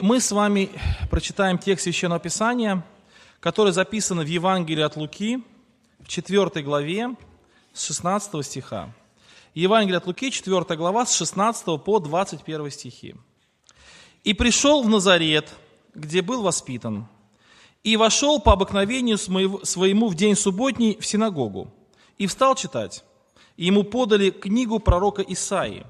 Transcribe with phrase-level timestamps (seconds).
[0.00, 0.70] Мы с вами
[1.10, 2.86] прочитаем текст Священного Писания,
[3.40, 5.42] который записан в Евангелии от Луки,
[5.98, 7.16] в 4 главе,
[7.72, 8.94] с 16 стиха.
[9.54, 13.16] Евангелие от Луки, 4 глава, с 16 по 21 стихи.
[14.22, 15.52] «И пришел в Назарет,
[15.94, 17.08] где был воспитан,
[17.82, 21.74] и вошел по обыкновению своему в день субботний в синагогу,
[22.18, 23.02] и встал читать.
[23.56, 25.84] И ему подали книгу пророка Исаии.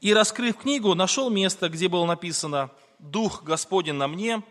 [0.00, 2.70] И, раскрыв книгу, нашел место, где было написано–
[3.02, 4.42] Дух Господень на мне,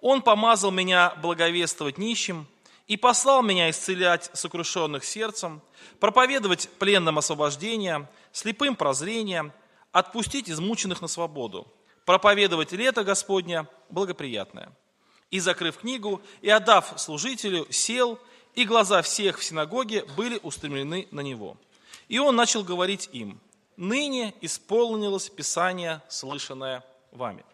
[0.00, 2.46] Он помазал меня благовествовать нищим
[2.86, 5.60] и послал меня исцелять сокрушенных сердцем,
[6.00, 9.52] проповедовать пленным освобождение, слепым прозрение,
[9.92, 11.70] отпустить измученных на свободу,
[12.06, 14.72] проповедовать лето Господня благоприятное.
[15.30, 18.18] И, закрыв книгу, и отдав служителю, сел,
[18.54, 21.58] и глаза всех в синагоге были устремлены на него.
[22.08, 23.38] И он начал говорить им,
[23.76, 26.82] «Ныне исполнилось Писание, слышанное
[27.12, 27.44] вами».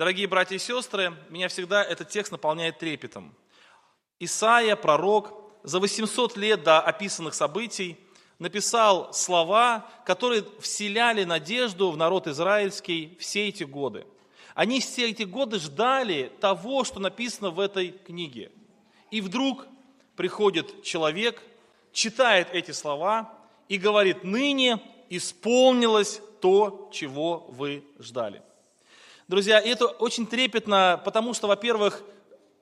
[0.00, 3.34] Дорогие братья и сестры, меня всегда этот текст наполняет трепетом.
[4.18, 7.98] Исаия, пророк, за 800 лет до описанных событий
[8.38, 14.06] написал слова, которые вселяли надежду в народ израильский все эти годы.
[14.54, 18.50] Они все эти годы ждали того, что написано в этой книге.
[19.10, 19.66] И вдруг
[20.16, 21.42] приходит человек,
[21.92, 28.40] читает эти слова и говорит, ныне исполнилось то, чего вы ждали.
[29.30, 32.02] Друзья, это очень трепетно, потому что, во-первых,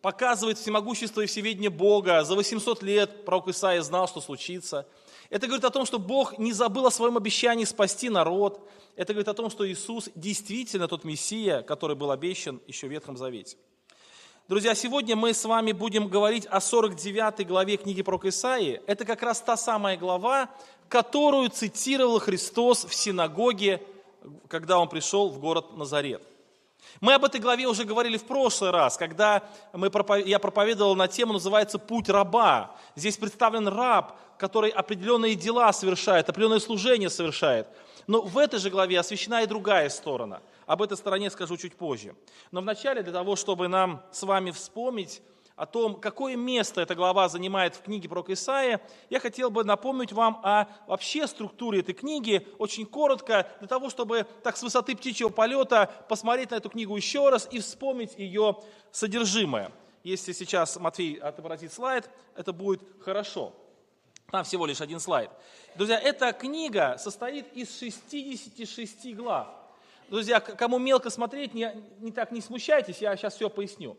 [0.03, 2.25] показывает всемогущество и всеведение Бога.
[2.25, 4.87] За 800 лет пророк Исаия знал, что случится.
[5.31, 8.69] Это говорит о том, что Бог не забыл о своем обещании спасти народ.
[8.97, 13.17] Это говорит о том, что Иисус действительно тот Мессия, который был обещан еще в Ветхом
[13.17, 13.57] Завете.
[14.47, 18.83] Друзья, сегодня мы с вами будем говорить о 49 главе книги пророка Исаии.
[18.87, 20.51] Это как раз та самая глава,
[20.91, 23.83] которую цитировал Христос в синагоге,
[24.49, 26.23] когда он пришел в город Назарет.
[27.01, 29.91] Мы об этой главе уже говорили в прошлый раз, когда мы,
[30.25, 32.75] я проповедовал на тему, называется «Путь раба».
[32.97, 37.69] Здесь представлен раб, который определенные дела совершает, определенное служение совершает.
[38.07, 40.41] Но в этой же главе освещена и другая сторона.
[40.67, 42.15] Об этой стороне скажу чуть позже.
[42.51, 45.23] Но вначале, для того, чтобы нам с вами вспомнить
[45.59, 48.81] о том, какое место эта глава занимает в книге про Исаия,
[49.11, 54.25] я хотел бы напомнить вам о вообще структуре этой книги, очень коротко, для того, чтобы
[54.45, 58.57] так с высоты птичьего полета посмотреть на эту книгу еще раз и вспомнить ее
[58.93, 59.73] содержимое.
[60.05, 63.53] Если сейчас Матвей отобразит слайд, это будет хорошо.
[64.31, 65.31] Там всего лишь один слайд.
[65.75, 69.49] Друзья, эта книга состоит из 66 глав.
[70.09, 73.97] Друзья, кому мелко смотреть, не, не так не смущайтесь, я сейчас все поясню.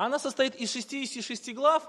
[0.00, 1.86] Она состоит из 66 глав,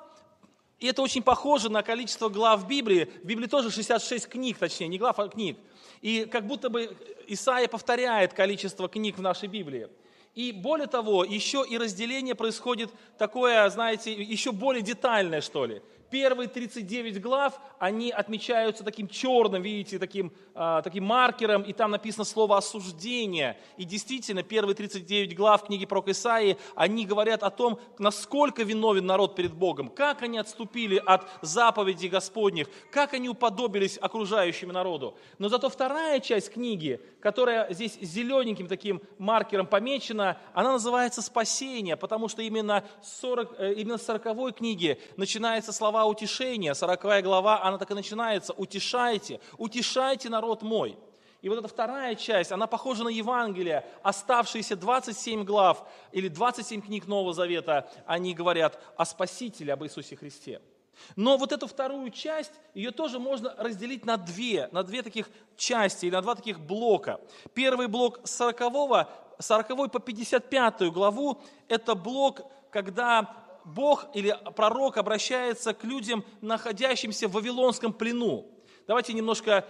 [0.79, 3.09] и это очень похоже на количество глав Библии.
[3.23, 5.57] В Библии тоже 66 книг, точнее, не глав, а книг.
[6.01, 6.93] И как будто бы
[7.27, 9.87] Исаия повторяет количество книг в нашей Библии.
[10.35, 16.47] И более того, еще и разделение происходит такое, знаете, еще более детальное, что ли первые
[16.47, 22.57] 39 глав, они отмечаются таким черным, видите, таким, э, таким маркером, и там написано слово
[22.57, 23.57] осуждение.
[23.77, 29.35] И действительно, первые 39 глав книги про Исаии, они говорят о том, насколько виновен народ
[29.35, 35.15] перед Богом, как они отступили от заповедей Господних, как они уподобились окружающему народу.
[35.37, 42.27] Но зато вторая часть книги, которая здесь зелененьким таким маркером помечена, она называется «Спасение», потому
[42.27, 47.91] что именно, 40, э, именно с 40 книги начинаются слова утешения, 40 глава, она так
[47.91, 50.97] и начинается, утешайте, утешайте народ мой.
[51.41, 53.83] И вот эта вторая часть, она похожа на Евангелие.
[54.03, 60.61] Оставшиеся 27 глав или 27 книг Нового Завета, они говорят о Спасителе, об Иисусе Христе.
[61.15, 66.05] Но вот эту вторую часть, ее тоже можно разделить на две, на две таких части,
[66.05, 67.19] или на два таких блока.
[67.55, 69.07] Первый блок с 40,
[69.39, 77.33] 40 по 55 главу, это блок, когда Бог или пророк обращается к людям, находящимся в
[77.33, 78.47] Вавилонском плену.
[78.87, 79.65] Давайте немножко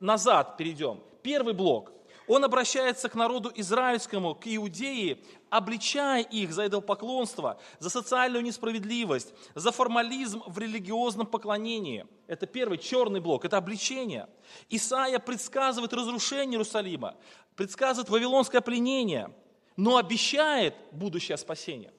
[0.00, 1.02] назад перейдем.
[1.22, 1.92] Первый блок.
[2.28, 9.72] Он обращается к народу израильскому, к иудеи, обличая их за идолопоклонство, за социальную несправедливость, за
[9.72, 12.06] формализм в религиозном поклонении.
[12.26, 14.28] Это первый черный блок, это обличение.
[14.68, 17.16] Исаия предсказывает разрушение Иерусалима,
[17.56, 19.34] предсказывает вавилонское пленение,
[19.76, 21.92] но обещает будущее спасение.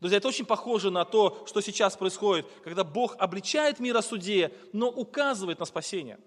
[0.00, 4.50] Друзья, это очень похоже на то, что сейчас происходит, когда Бог обличает мир о суде,
[4.72, 6.18] но указывает на спасение.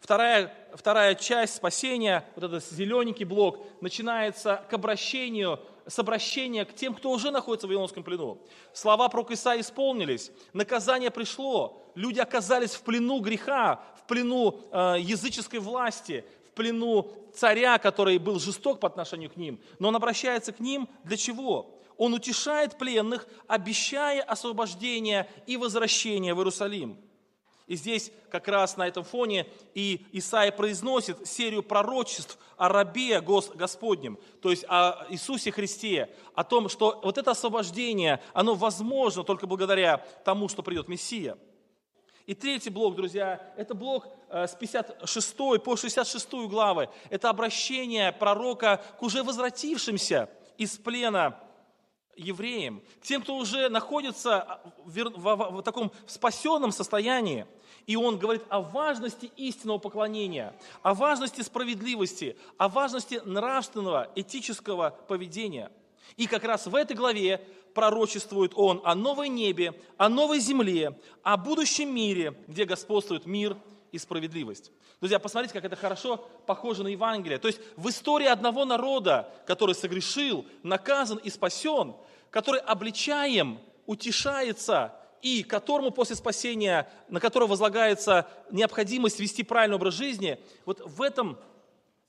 [0.00, 6.92] Вторая, вторая часть спасения, вот этот зелененький блок, начинается к обращению, с обращения к тем,
[6.92, 8.42] кто уже находится в Вавилонском плену.
[8.72, 15.60] Слова про Иса исполнились, наказание пришло, люди оказались в плену греха, в плену э, языческой
[15.60, 16.24] власти,
[16.56, 21.16] плену царя, который был жесток по отношению к ним, но он обращается к ним для
[21.16, 21.77] чего?
[21.98, 26.96] Он утешает пленных, обещая освобождение и возвращение в Иерусалим.
[27.66, 34.18] И здесь как раз на этом фоне и Исаия произносит серию пророчеств о рабе Господнем,
[34.40, 39.98] то есть о Иисусе Христе, о том, что вот это освобождение, оно возможно только благодаря
[40.24, 41.36] тому, что придет Мессия.
[42.24, 46.88] И третий блок, друзья, это блок э, с 56 по 66 главы.
[47.10, 51.38] Это обращение пророка к уже возвратившимся из плена
[52.18, 57.46] евреям, тем, кто уже находится в, в таком спасенном состоянии.
[57.86, 65.72] И он говорит о важности истинного поклонения, о важности справедливости, о важности нравственного, этического поведения.
[66.16, 67.42] И как раз в этой главе
[67.74, 73.56] пророчествует он о новой небе, о новой земле, о будущем мире, где господствует мир
[73.92, 74.72] и справедливость.
[75.00, 76.16] Друзья, посмотрите, как это хорошо
[76.46, 77.38] похоже на Евангелие.
[77.38, 81.94] То есть в истории одного народа, который согрешил, наказан и спасен,
[82.30, 90.38] который обличаем, утешается и которому после спасения, на которого возлагается необходимость вести правильный образ жизни,
[90.64, 91.38] вот в этом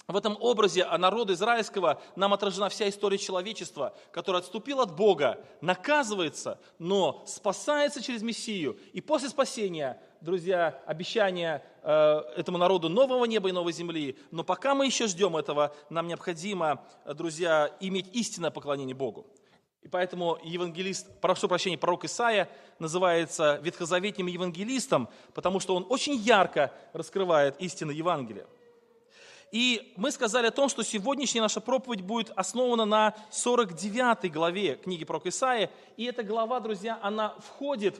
[0.07, 6.59] в этом образе народа израильского нам отражена вся история человечества, который отступил от Бога, наказывается,
[6.79, 8.79] но спасается через Мессию.
[8.93, 14.17] И после спасения, друзья, обещание э, этому народу нового неба и новой земли.
[14.31, 19.27] Но пока мы еще ждем этого, нам необходимо, друзья, иметь истинное поклонение Богу.
[19.81, 22.49] И поэтому евангелист, прошу прощения, пророк Исаия
[22.79, 28.45] называется ветхозаветним евангелистом, потому что он очень ярко раскрывает истины Евангелия.
[29.51, 35.05] И мы сказали о том, что сегодняшняя наша проповедь будет основана на 49 главе книги
[35.05, 35.71] пророка Исаия.
[35.97, 37.99] И эта глава, друзья, она входит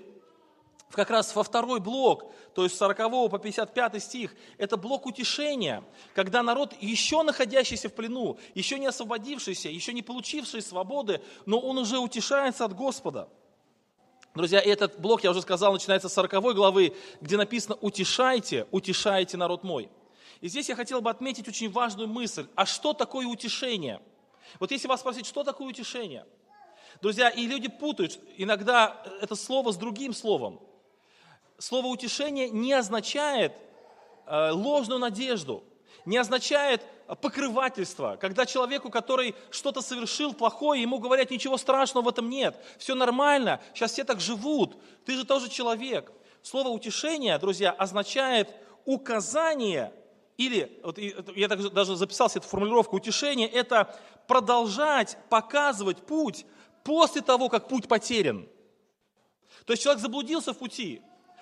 [0.91, 5.83] как раз во второй блок, то есть с 40 по 55 стих, это блок утешения,
[6.15, 11.77] когда народ, еще находящийся в плену, еще не освободившийся, еще не получивший свободы, но он
[11.77, 13.29] уже утешается от Господа.
[14.33, 19.63] Друзья, этот блок, я уже сказал, начинается с 40 главы, где написано «Утешайте, утешайте народ
[19.63, 19.89] мой».
[20.41, 22.47] И здесь я хотел бы отметить очень важную мысль.
[22.55, 24.01] А что такое утешение?
[24.59, 26.25] Вот если вас спросить, что такое утешение?
[27.01, 30.61] Друзья, и люди путают иногда это слово с другим словом
[31.59, 33.53] слово утешение не означает
[34.25, 35.63] э, ложную надежду,
[36.05, 36.81] не означает
[37.21, 42.95] покрывательство, когда человеку, который что-то совершил плохое, ему говорят, ничего страшного в этом нет, все
[42.95, 46.11] нормально, сейчас все так живут, ты же тоже человек.
[46.41, 48.49] Слово утешение, друзья, означает
[48.85, 49.93] указание
[50.37, 53.93] или, вот я даже записал себе эту формулировку, утешение– это
[54.25, 56.45] продолжать показывать путь
[56.85, 58.47] после того, как путь потерян.
[59.65, 61.01] То есть человек заблудился в пути,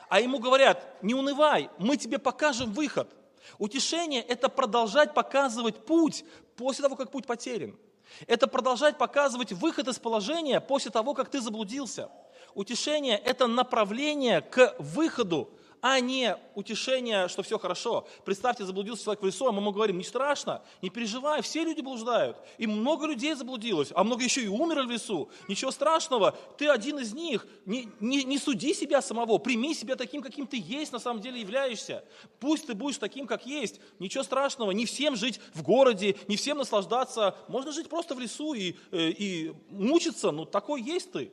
[0.10, 3.10] а ему говорят, не унывай, мы тебе покажем выход.
[3.58, 6.24] Утешение– это продолжать показывать путь
[6.56, 7.78] после того, как путь потерян.
[8.26, 12.10] Это продолжать показывать выход из положения после того, как ты заблудился.
[12.56, 15.50] Утешение– это направление к выходу
[15.90, 18.06] а не утешение, что все хорошо.
[18.26, 21.80] Представьте, заблудился человек в лесу, а мы ему говорим, не страшно, не переживай, все люди
[21.80, 22.36] блуждают.
[22.58, 25.30] И много людей заблудилось, а много еще и умерли в лесу.
[25.48, 27.48] Ничего страшного, ты один из них.
[27.66, 31.40] Не, не, не суди себя самого, прими себя таким, каким ты есть, на самом деле
[31.40, 32.04] являешься.
[32.42, 33.80] Пусть ты будешь таким, как есть.
[34.00, 37.38] Ничего страшного, не всем жить в городе, не всем наслаждаться.
[37.48, 41.32] Можно жить просто в лесу и, э, и мучиться, ну такой есть ты.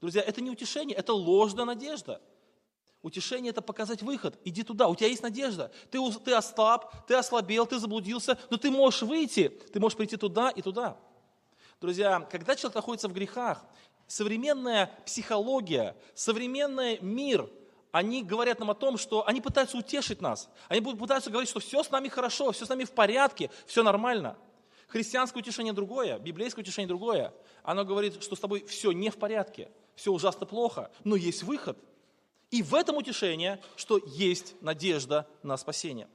[0.00, 2.20] Друзья, это не утешение, это ложная надежда.
[3.06, 4.36] Утешение– это показать выход.
[4.44, 5.70] Иди туда, у тебя есть надежда.
[5.92, 10.50] Ты, ты ослаб, ты ослабел, ты заблудился, но ты можешь выйти, ты можешь прийти туда
[10.50, 10.96] и туда.
[11.80, 13.64] Друзья, когда человек находится в грехах,
[14.08, 17.48] современная психология, современный мир,
[17.92, 20.48] они говорят нам о том, что они пытаются утешить нас.
[20.66, 24.36] Они пытаются говорить, что все с нами хорошо, все с нами в порядке, все нормально.
[24.88, 27.32] Христианское утешение другое, библейское утешение другое.
[27.62, 31.78] Оно говорит, что с тобой все не в порядке, все ужасно плохо, но есть выход–
[32.50, 36.08] и в этом утешение, что есть надежда на спасение.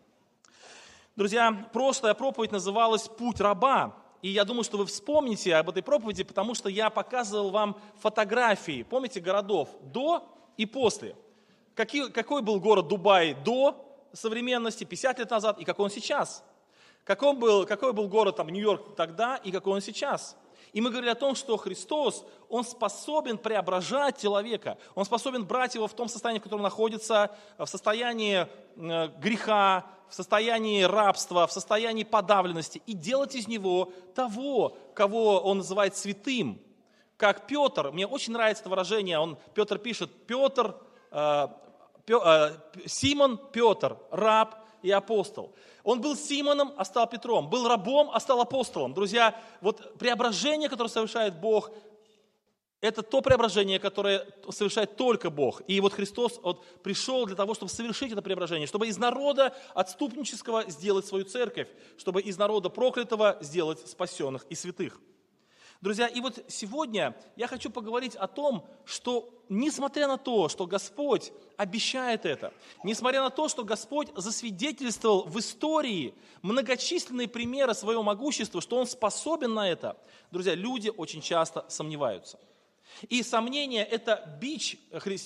[1.16, 3.98] Друзья, прошлая проповедь называлась «Путь раба».
[4.22, 8.84] И я думаю, что вы вспомните об этой проповеди, потому что я показывал вам фотографии,
[8.84, 10.24] помните, городов до
[10.58, 11.16] и после.
[11.76, 13.84] Какие, какой был город Дубай до
[14.14, 16.44] современности, 50 лет назад, и какой он сейчас?
[17.04, 20.38] Какой был, какой был город там, Нью-Йорк тогда и какой он сейчас?
[20.74, 25.88] И мы говорили о том, что Христос, Он способен преображать человека, Он способен брать его
[25.88, 28.48] в том состоянии, в котором находится, в состоянии
[28.78, 35.58] э, греха, в состоянии рабства, в состоянии подавленности, и делать из него того, кого Он
[35.58, 36.62] называет святым.
[37.18, 40.76] Как Петр, мне очень нравится это выражение, он, Петр пишет, Петр,
[41.12, 41.48] э,
[42.08, 42.52] э,
[42.88, 45.54] Симон Петр, раб и апостол.
[45.84, 47.50] Он был Симоном, а стал Петром.
[47.50, 48.94] Был рабом, а стал апостолом.
[48.94, 51.72] Друзья, вот преображение, которое совершает Бог,
[52.82, 55.62] это то преображение, которое совершает только Бог.
[55.68, 60.70] И вот Христос вот, пришел для того, чтобы совершить это преображение, чтобы из народа отступнического
[60.70, 65.00] сделать свою церковь, чтобы из народа проклятого сделать спасенных и святых.
[65.82, 71.34] Друзья, и вот сегодня я хочу поговорить о том, что несмотря на то, что Господь
[71.58, 78.78] обещает это, несмотря на то, что Господь засвидетельствовал в истории многочисленные примеры своего могущества, что
[78.78, 79.98] Он способен на это,
[80.30, 82.40] друзья, люди очень часто сомневаются–
[83.10, 84.78] и сомнение– это бич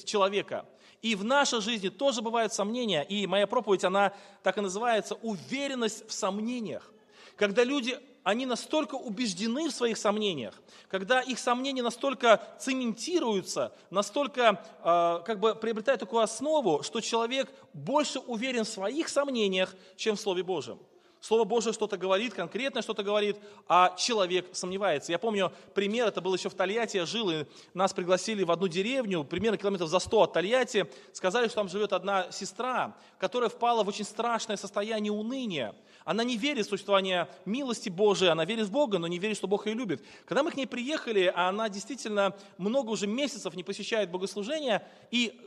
[0.06, 0.66] человека.
[1.02, 3.04] И в нашей жизни тоже бывают сомнения.
[3.04, 6.92] И моя проповедь, она так и называется «Уверенность в сомнениях».
[7.36, 15.22] Когда люди, они настолько убеждены в своих сомнениях, когда их сомнения настолько цементируются, настолько э,
[15.24, 20.42] как бы приобретают такую основу, что человек больше уверен в своих сомнениях, чем в Слове
[20.42, 20.80] Божьем.
[21.26, 25.12] Слово Божие что-то говорит, конкретно что-то говорит, а человек сомневается.
[25.12, 28.68] Я помню пример, это был еще в Тольятти, я жил, и нас пригласили в одну
[28.68, 33.84] деревню, примерно километров за 100 от Тольятти, сказали, что там живет одна сестра, которая впала
[33.84, 35.76] в очень страшное состояние уныния.
[36.06, 39.48] Она не верит в существование милости Божией, она верит в Бога, но не верит, что
[39.48, 40.02] Бог ее любит.
[40.26, 45.38] Когда мы к ней приехали, а она действительно много уже месяцев не посещает богослужения, и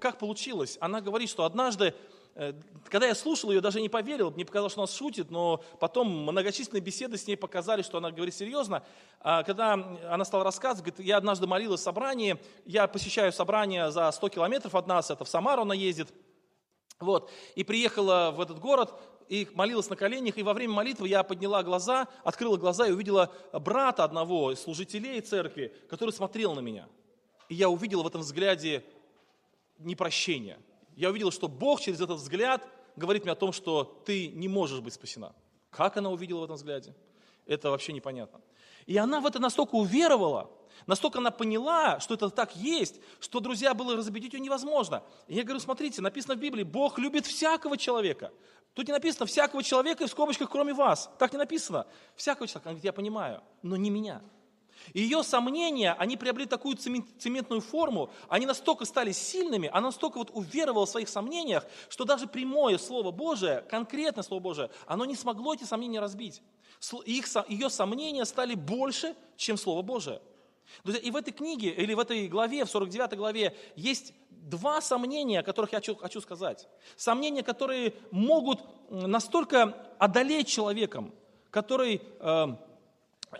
[0.00, 0.78] как получилось?
[0.80, 1.94] Она говорит, что однажды
[2.34, 2.52] Э,
[2.88, 6.80] когда я слушал ее, даже не поверил, мне показалось, что она шутит, но потом многочисленные
[6.80, 8.82] беседы с ней показали, что она говорит серьезно.
[9.20, 9.74] А когда
[10.08, 14.74] она стала рассказывать, говорит, я однажды молилась в собрании, я посещаю собрание за 100 километров
[14.74, 16.08] от нас, это в Самару она ездит,
[17.00, 18.92] вот, и приехала в этот город,
[19.28, 23.32] и молилась на коленях, и во время молитвы я подняла глаза, открыла глаза и увидела
[23.52, 26.88] брата одного из служителей церкви, который смотрел на меня.
[27.48, 28.84] И я увидела в этом взгляде
[29.78, 30.58] непрощение–
[31.00, 34.80] я увидел, что Бог через этот взгляд говорит мне о том, что ты не можешь
[34.80, 35.32] быть спасена.
[35.70, 36.94] Как она увидела в этом взгляде?
[37.46, 38.42] Это вообще непонятно.
[38.84, 40.50] И она в это настолько уверовала,
[40.86, 45.02] настолько она поняла, что это так есть, что, друзья, было разубедить ее невозможно.
[45.28, 48.32] И я говорю, смотрите, написано в Библии, Бог любит всякого человека.
[48.74, 51.10] Тут не написано всякого человека и в скобочках, кроме вас.
[51.18, 51.86] Так не написано.
[52.14, 52.68] Всякого человека.
[52.68, 54.22] Она говорит, я понимаю, но не меня.
[54.92, 60.30] И ее сомнения, они приобрели такую цементную форму, они настолько стали сильными, она настолько вот
[60.32, 65.54] уверовала в своих сомнениях, что даже прямое Слово Божие, конкретное Слово Божие, оно не смогло
[65.54, 66.42] эти сомнения разбить.
[67.04, 70.22] Их, ее сомнения стали больше, чем Слово Божие.
[70.84, 75.42] И в этой книге, или в этой главе, в 49 главе, есть два сомнения, о
[75.42, 76.68] которых я хочу, хочу сказать.
[76.96, 78.60] Сомнения, которые могут
[78.90, 81.12] настолько одолеть человеком,
[81.50, 82.02] который...
[82.20, 82.56] Э,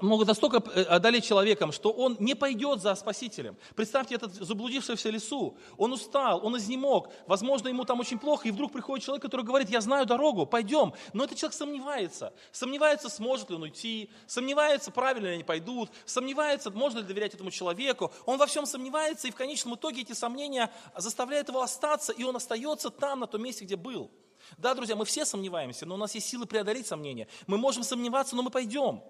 [0.01, 3.57] могут настолько э, одолеть человеком, что он не пойдет за Спасителем.
[3.75, 5.57] Представьте этот заблудившийся лесу.
[5.77, 7.09] Он устал, он изнемог.
[7.27, 10.93] Возможно, ему там очень плохо, и вдруг приходит человек, который говорит, я знаю дорогу, пойдем.
[11.13, 12.33] Но этот человек сомневается.
[12.53, 17.51] Сомневается, сможет ли он уйти, сомневается, правильно ли они пойдут, сомневается, можно ли доверять этому
[17.51, 18.13] человеку.
[18.27, 22.37] Он во всем сомневается, и в конечном итоге эти сомнения заставляют его остаться, и он
[22.37, 24.11] остается там, на том месте, где был.
[24.57, 27.29] Да, друзья, мы все сомневаемся, но у нас есть силы преодолеть сомнения.
[27.47, 29.03] Мы можем сомневаться, но мы пойдем.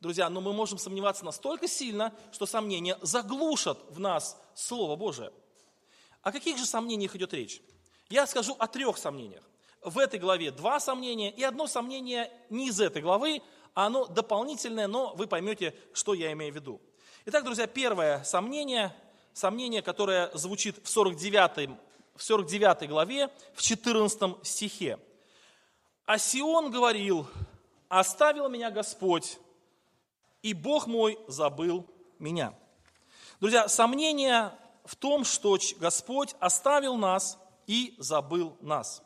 [0.00, 5.30] Друзья, но мы можем сомневаться настолько сильно, что сомнения заглушат в нас Слово Божие.
[6.22, 7.60] О каких же сомнениях идет речь?
[8.08, 9.44] Я скажу о трех сомнениях.
[9.82, 13.42] В этой главе два сомнения, и одно сомнение не из этой главы,
[13.74, 16.80] а оно дополнительное, но вы поймете, что я имею в виду.
[17.26, 18.96] Итак, друзья, первое сомнение,
[19.34, 21.70] сомнение, которое звучит в 49,
[22.16, 24.98] в 49 главе, в 14 стихе.
[26.06, 26.16] «А
[26.70, 27.28] говорил,
[27.88, 29.38] оставил меня Господь,
[30.42, 31.86] и Бог мой забыл
[32.18, 32.54] меня.
[33.40, 34.52] Друзья, сомнение
[34.84, 39.02] в том, что Господь оставил нас и забыл нас.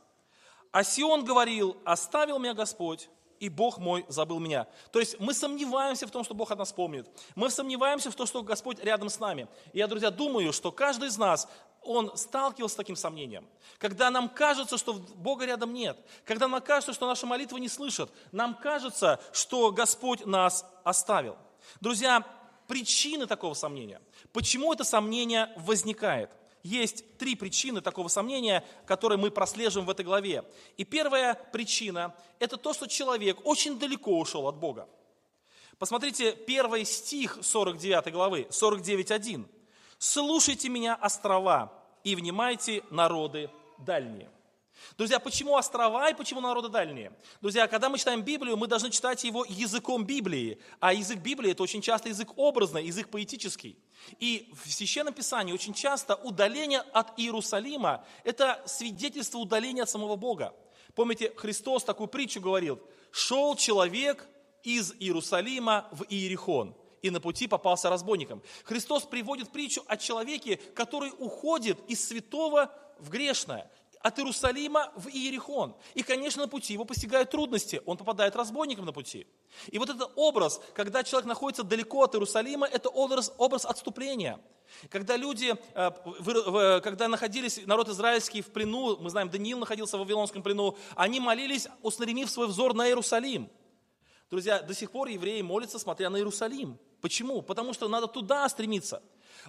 [0.73, 0.83] А
[1.25, 4.67] говорил, оставил меня Господь, и Бог мой забыл меня.
[4.91, 7.09] То есть мы сомневаемся в том, что Бог о нас помнит.
[7.35, 9.49] Мы сомневаемся в том, что Господь рядом с нами.
[9.73, 11.49] И я, друзья, думаю, что каждый из нас,
[11.85, 13.47] он сталкивался с таким сомнением.
[13.79, 15.99] Когда нам кажется, что Бога рядом нет.
[16.25, 18.11] Когда нам кажется, что наши молитвы не слышат.
[18.33, 21.37] Нам кажется, что Господь нас оставил.
[21.81, 22.25] Друзья,
[22.67, 24.01] причины такого сомнения.
[24.33, 26.31] Почему это сомнение возникает?
[26.63, 30.45] Есть три причины такого сомнения, которые мы прослеживаем в этой главе.
[30.79, 34.89] И первая причина– это то, что человек очень далеко ушел от Бога.
[35.79, 39.47] Посмотрите, первый стих 49 главы, 49.1.
[40.07, 41.73] «Слушайте меня, острова,
[42.05, 44.31] и внимайте, народы дальние».
[44.99, 47.11] Друзья, почему острова и почему народы дальние?
[47.41, 50.59] Друзья, когда мы читаем Библию, мы должны читать его языком Библии.
[50.79, 53.79] А язык Библии– это очень часто язык образный, язык поэтический.
[54.21, 60.55] И в Священном Писании очень часто удаление от Иерусалима– это свидетельство удаления от самого Бога.
[60.95, 62.79] Помните, Христос такую притчу говорил.
[63.11, 64.29] Шел человек
[64.65, 68.43] из Иерусалима в Иерихон и на пути попался разбойником.
[68.65, 73.71] Христос приводит притчу о человеке, который уходит из святого в грешное
[74.01, 75.75] от Иерусалима в Иерихон.
[75.95, 79.27] И, конечно, на пути его постигают трудности, он попадает разбойником на пути.
[79.69, 84.41] И вот этот образ, когда человек находится далеко от Иерусалима, это образ, образ отступления.
[84.89, 90.43] Когда люди, э, когда находились народ израильский в плену, мы знаем, Даниил находился в Вавилонском
[90.43, 93.51] плену, они молились, устремив свой взор на Иерусалим.
[94.31, 96.79] Друзья, до сих пор евреи молятся, смотря на Иерусалим.
[97.05, 97.43] Почему?
[97.43, 99.03] Потому что надо туда стремиться.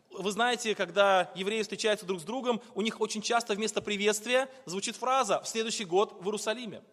[0.09, 4.97] Вы знаете, когда евреи встречаются друг с другом, у них очень часто вместо приветствия звучит
[4.97, 6.83] фраза «в следующий год в Иерусалиме».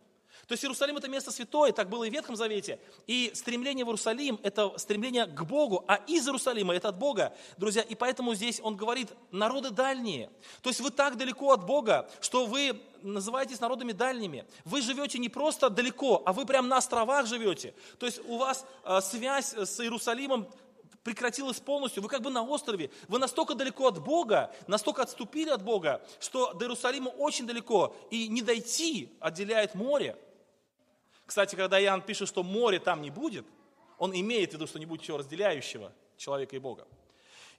[0.46, 2.78] То есть Иерусалим это место святое, так было и в Ветхом Завете.
[3.06, 7.34] И стремление в Иерусалим это стремление к Богу, а из Иерусалима это от Бога.
[7.56, 10.30] Друзья, и поэтому здесь он говорит, народы дальние.
[10.62, 14.44] То есть вы так далеко от Бога, что вы называетесь народами дальними.
[14.64, 17.74] Вы живете не просто далеко, а вы прямо на островах живете.
[17.98, 20.48] То есть у вас э, связь с Иерусалимом
[21.02, 25.62] прекратилось полностью, вы как бы на острове, вы настолько далеко от Бога, настолько отступили от
[25.62, 30.16] Бога, что до Иерусалима очень далеко, и не дойти отделяет море.
[31.26, 33.46] Кстати, когда Иоанн пишет, что море там не будет,
[33.98, 36.86] он имеет в виду, что не будет чего разделяющего человека и Бога.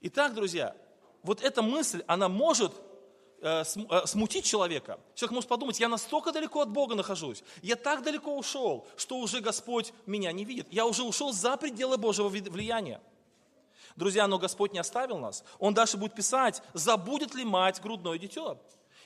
[0.02, 0.76] Итак, друзья,
[1.24, 2.74] вот эта мысль, она может
[3.42, 5.00] э, э, смутить человека.
[5.16, 9.40] Человек может подумать, я настолько далеко от Бога нахожусь, я так далеко ушел, что уже
[9.40, 10.68] Господь меня не видит.
[10.72, 13.02] Я уже ушел за пределы Божьего влияния.
[13.96, 15.44] Друзья, но Господь не оставил нас.
[15.60, 18.58] Он дальше будет писать, забудет ли мать грудное дитё.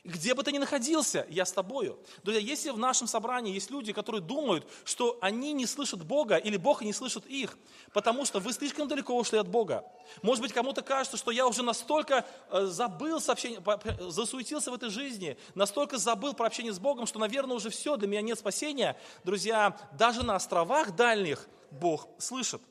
[0.08, 2.00] Где бы ты ни находился, я с тобою.
[2.24, 6.56] Друзья, если в нашем собрании есть люди, которые думают, что они не слышат Бога, или
[6.56, 7.58] Бог не слышит их,
[7.92, 9.84] потому что вы слишком далеко ушли от Бога.
[10.22, 13.62] Может быть, кому-то кажется, что я уже настолько э, забыл сообщение,
[14.10, 18.08] засуетился в этой жизни, настолько забыл про общение с Богом, что, наверное, уже все, для
[18.08, 18.96] меня нет спасения.
[19.26, 22.62] Друзья, даже на островах дальних Бог слышит.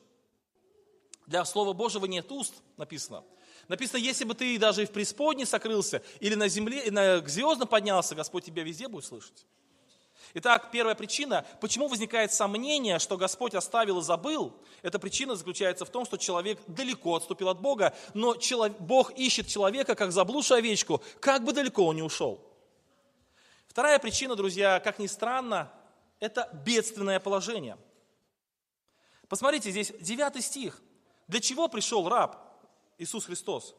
[1.27, 3.23] Для Слова Божьего нет уст, написано.
[3.67, 7.27] Написано, если бы ты даже и в преисподней сокрылся, или на земле, и на, к
[7.27, 9.45] звездам поднялся, Господь тебя везде будет слышать.
[10.33, 15.89] Итак, первая причина, почему возникает сомнение, что Господь оставил и забыл, эта причина заключается в
[15.89, 21.01] том, что человек далеко отступил от Бога, но человек, Бог ищет человека, как заблудшую овечку,
[21.19, 22.43] как бы далеко он не ушел.
[23.67, 25.71] Вторая причина, друзья, как ни странно,
[26.19, 27.77] это бедственное положение.
[29.27, 30.81] Посмотрите, здесь 9 стих.
[31.27, 32.46] Для чего пришел раб
[32.97, 33.75] Иисус Христос?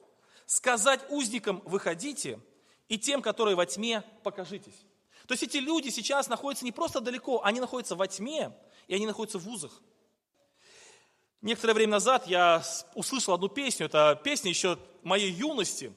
[0.47, 2.41] Сказать узникам «выходите»
[2.89, 4.85] и тем, которые во тьме, покажитесь.
[5.27, 8.51] То есть эти люди сейчас находятся не просто далеко, они находятся во тьме,
[8.87, 9.83] и они находятся в вузах.
[11.43, 15.93] Некоторое время назад я услышал одну песню, это песня еще моей юности.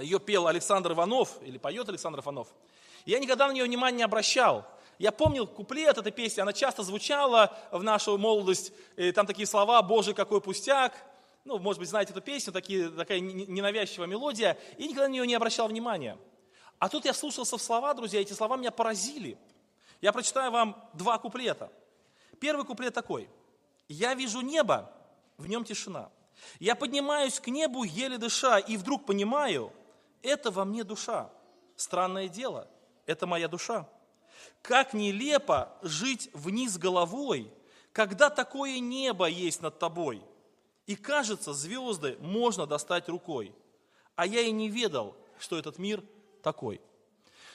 [0.00, 2.48] Ее пел Александр Иванов, или поет Александр Иванов.
[3.04, 4.66] Я никогда на нее внимания не обращал.
[4.98, 9.82] Я помнил куплет этой песни, она часто звучала в нашу молодость, и там такие слова
[9.82, 10.94] «Боже, какой пустяк»,
[11.44, 15.34] ну, может быть, знаете эту песню, такие, такая ненавязчивая мелодия, и никогда на нее не
[15.34, 16.18] обращал внимания.
[16.78, 19.38] А тут я слушался в слова, друзья, эти слова меня поразили.
[20.00, 21.70] Я прочитаю вам два куплета.
[22.40, 23.28] Первый куплет такой.
[23.88, 24.90] «Я вижу небо,
[25.36, 26.10] в нем тишина.
[26.58, 29.72] Я поднимаюсь к небу, еле дыша, и вдруг понимаю,
[30.22, 31.30] это во мне душа.
[31.76, 32.66] Странное дело,
[33.06, 33.86] это моя душа.
[34.62, 37.52] Как нелепо жить вниз головой,
[37.92, 40.24] когда такое небо есть над тобой.
[40.86, 43.54] И кажется, звезды можно достать рукой.
[44.16, 46.02] А я и не ведал, что этот мир
[46.42, 46.80] такой.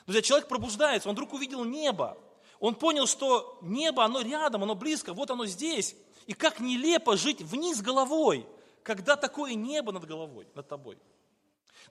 [0.05, 2.17] Друзья, человек пробуждается, он вдруг увидел небо.
[2.59, 5.95] Он понял, что небо, оно рядом, оно близко, вот оно здесь.
[6.25, 8.45] И как нелепо жить вниз головой,
[8.83, 10.97] когда такое небо над головой, над тобой.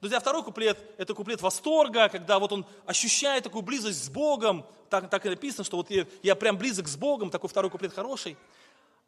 [0.00, 4.64] Друзья, второй куплет– это куплет восторга, когда вот он ощущает такую близость с Богом.
[4.90, 7.92] Так, так и написано, что вот я, я прям близок с Богом, такой второй куплет
[7.92, 8.36] хороший.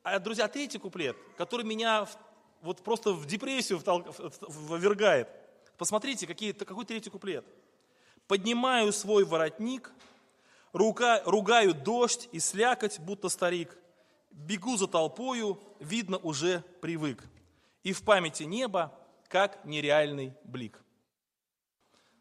[0.03, 2.09] А, друзья, третий куплет, который меня
[2.63, 5.29] вот просто в депрессию ввергает.
[5.77, 7.45] Посмотрите, какие, какой третий куплет.
[8.27, 9.91] «Поднимаю свой воротник,
[10.73, 13.77] рука, ругаю дождь и слякоть, будто старик.
[14.31, 17.25] Бегу за толпою, видно, уже привык.
[17.83, 18.97] И в памяти неба
[19.29, 20.81] как нереальный блик.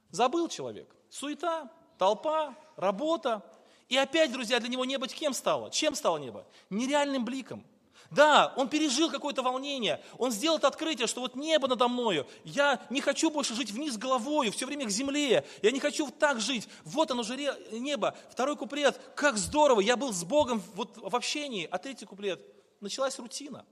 [0.09, 0.93] Забыл человек.
[1.09, 3.43] Суета, толпа, работа.
[3.89, 5.71] И опять, друзья, для него небо кем стало?
[5.71, 6.45] Чем стало небо?
[6.69, 7.65] Нереальным бликом.
[8.11, 12.81] Да, он пережил какое-то волнение, он сделал это открытие, что вот небо надо мною, я
[12.89, 16.67] не хочу больше жить вниз головою, все время к земле, я не хочу так жить,
[16.85, 17.37] вот оно же
[17.71, 18.17] небо.
[18.31, 22.41] Второй куплет, как здорово, я был с Богом вот в общении, а третий куплет,
[22.81, 23.63] началась рутина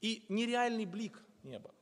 [0.00, 1.74] и нереальный блик неба.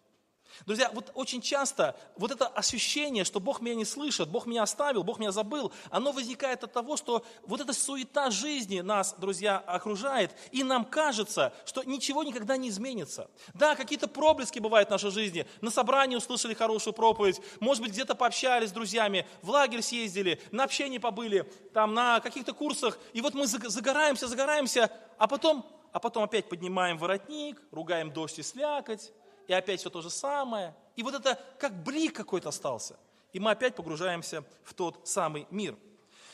[0.64, 5.04] Друзья, вот очень часто вот это ощущение, что Бог меня не слышит, Бог меня оставил,
[5.04, 10.32] Бог меня забыл, оно возникает от того, что вот эта суета жизни нас, друзья, окружает,
[10.52, 13.30] и нам кажется, что ничего никогда не изменится.
[13.54, 15.46] Да, какие-то проблески бывают в нашей жизни.
[15.60, 20.64] На собрании услышали хорошую проповедь, может быть, где-то пообщались с друзьями, в лагерь съездили, на
[20.64, 21.42] общении побыли,
[21.74, 26.98] там, на каких-то курсах, и вот мы загораемся, загораемся, а потом, а потом опять поднимаем
[26.98, 29.12] воротник, ругаем дождь и слякоть,
[29.46, 30.74] и опять все то же самое.
[30.96, 32.96] И вот это как блик какой-то остался.
[33.32, 35.76] И мы опять погружаемся в тот самый мир.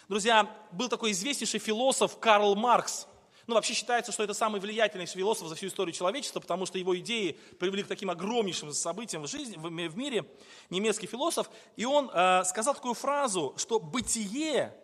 [0.09, 3.07] Друзья, был такой известнейший философ Карл Маркс.
[3.47, 6.97] Ну, вообще считается, что это самый влиятельный философ за всю историю человечества, потому что его
[6.99, 10.25] идеи привели к таким огромнейшим событиям в жизни, в мире.
[10.71, 11.51] Немецкий философ.
[11.77, 14.77] И он э, сказал такую фразу, что бытие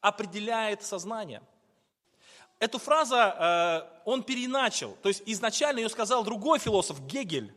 [0.00, 1.42] определяет сознание.
[2.58, 4.96] Эту фразу э, он переначал.
[5.02, 7.54] То есть изначально ее сказал другой философ, Гегель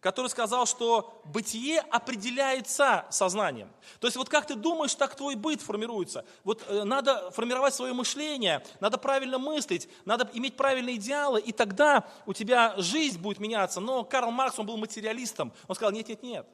[0.00, 3.70] который сказал, что бытие определяется сознанием.
[4.00, 6.24] То есть вот как ты думаешь, так твой быт формируется.
[6.42, 12.08] Вот э, надо формировать свое мышление, надо правильно мыслить, надо иметь правильные идеалы, и тогда
[12.26, 13.80] у тебя жизнь будет меняться.
[13.80, 15.52] Но Карл Маркс, он был материалистом.
[15.68, 16.46] Он сказал, нет, нет, нет,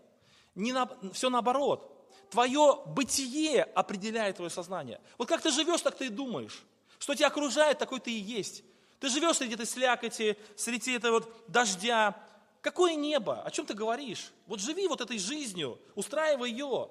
[0.55, 1.93] не на, все наоборот.
[2.31, 5.01] Твое бытие определяет твое сознание.
[5.17, 6.65] Вот как ты живешь, так ты и думаешь.
[6.99, 8.65] Что тебя окружает, такой ты и есть.
[8.99, 12.17] Ты живешь среди этой слякоти, среди этого вот дождя,
[12.67, 13.43] Какое небо?
[13.43, 14.33] О чем ты говоришь?
[14.49, 16.89] Вот живи вот этой жизнью, устраивай ее.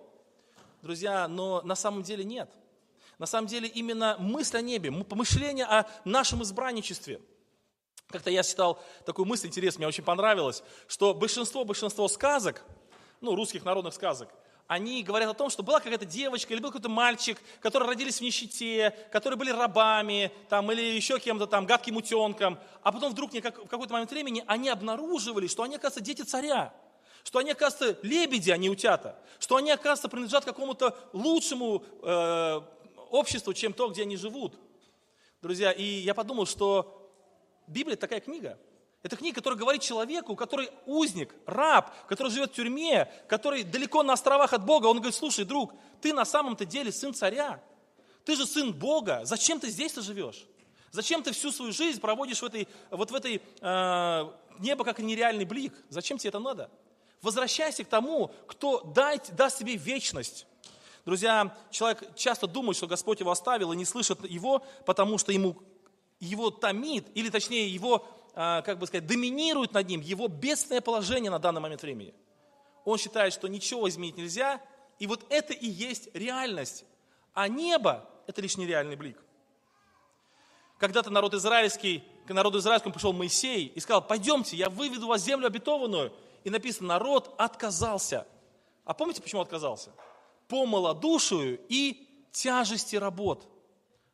[0.82, 2.50] Друзья, но на самом деле нет.
[3.18, 7.20] На самом деле именно мысль о небе, помышление о нашем избранничестве.
[8.08, 12.64] Как-то я читал такую мысль интересную, мне очень понравилось, что большинство, большинство сказок,
[13.20, 14.30] ну, русских народных сказок,
[14.68, 18.22] они говорят о том, что была какая-то девочка или был какой-то мальчик, которые родились в
[18.22, 23.42] нищете, которые были рабами там, или еще кем-то там, гадким утенком, а потом вдруг в
[23.42, 26.74] какой-то момент времени они обнаруживали, что они, оказывается, дети царя,
[27.24, 32.62] что они, оказывается, лебеди, а не утята, что они, оказывается, принадлежат какому-то лучшему э,
[33.12, 34.56] обществу, чем то, где они живут.
[35.44, 37.12] Друзья, и я подумал, что
[37.68, 38.58] Библия такая книга–
[39.06, 44.14] это книга, которая говорит человеку, который узник, раб, который живет в тюрьме, который далеко на
[44.14, 44.88] островах от Бога.
[44.88, 47.62] Он говорит, слушай, друг, ты на самом-то деле сын царя.
[48.24, 49.22] Ты же сын Бога.
[49.24, 50.48] Зачем ты здесь-то живешь?
[50.90, 55.46] Зачем ты всю свою жизнь проводишь в этой, вот в этой э, небо как нереальный
[55.46, 55.76] блик?
[55.90, 56.72] Зачем тебе это надо?
[57.22, 60.48] Возвращайся к тому, кто дает, даст тебе вечность.
[61.06, 65.62] Друзья, человек часто думает, что Господь его оставил и не слышит его, потому что ему
[66.20, 71.40] его томит, или точнее его как бы сказать, доминирует над ним его бедственное положение на
[71.40, 72.14] данный момент времени.
[72.84, 74.62] Он считает, что ничего изменить нельзя,
[75.00, 76.86] и вот это и есть реальность.
[77.34, 79.18] А небо– это лишь нереальный блик.
[80.78, 85.26] Когда-то народ израильский, к народу израильскому пришел Моисей и сказал, пойдемте, я выведу вас в
[85.26, 86.12] землю обетованную.
[86.44, 88.28] И написано, народ отказался.
[88.84, 89.92] А помните, почему отказался?
[90.50, 93.48] По малодушию и тяжести работ–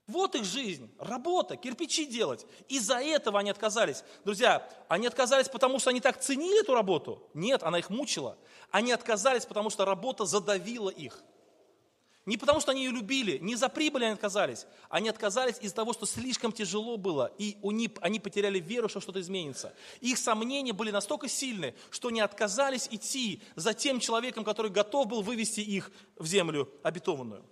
[0.08, 2.46] вот их жизнь, работа, кирпичи делать.
[2.68, 4.04] Из-за этого они отказались.
[4.26, 7.30] Друзья, они отказались, потому что они так ценили эту работу?
[7.34, 8.38] Нет, она их мучила.
[8.72, 11.24] Они отказались, потому что работа задавила их.
[12.26, 14.68] Не потому, что они ее любили, не за прибыль они отказались.
[14.90, 19.02] Они отказались из-за того, что слишком тяжело было, и у них, они потеряли веру, что
[19.02, 19.74] что-то изменится.
[20.02, 25.24] Их сомнения были настолько сильны, что они отказались идти за тем человеком, который готов был
[25.24, 27.44] вывести их в землю обетованную.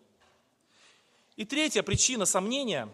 [1.39, 2.93] И третья причина сомнения,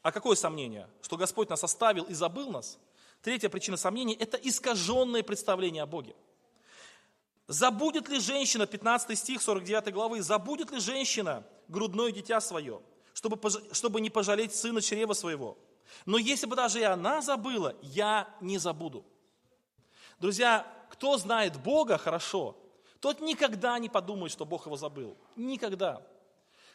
[0.00, 0.88] а какое сомнение?
[1.02, 2.78] Что Господь нас оставил и забыл нас.
[3.20, 6.16] Третья причина сомнения– это искаженное представление о Боге.
[7.46, 12.80] Забудет ли женщина, 15 стих 49 главы, забудет ли женщина грудное дитя свое,
[13.12, 13.38] чтобы,
[13.72, 15.58] чтобы не пожалеть сына чрева своего?
[16.06, 19.04] Но если бы даже и она забыла, я не забуду.
[20.18, 22.56] Друзья, кто знает Бога хорошо,
[23.00, 25.18] тот никогда не подумает, что Бог его забыл.
[25.36, 26.00] Никогда.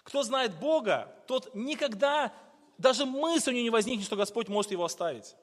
[0.04, 2.34] Кто знает Бога, тот никогда,
[2.78, 5.36] даже мысль у него не возникнет, что Господь может его оставить.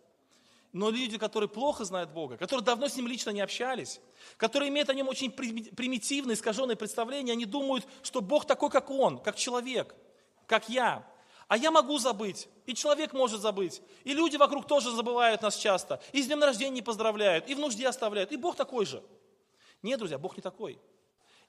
[0.73, 4.01] Но люди, которые плохо знают Бога, которые давно с Ним лично не общались,
[4.37, 9.19] которые имеют о Нем очень примитивные, искаженные представления, они думают, что Бог такой, как Он,
[9.19, 9.95] как человек,
[10.47, 11.07] как я.
[11.49, 16.01] А я могу забыть, и человек может забыть, и люди вокруг тоже забывают нас часто,
[16.13, 19.03] и с днем рождения не поздравляют, и в нужде оставляют, и Бог такой же.
[19.83, 20.81] Нет, друзья, Бог не такой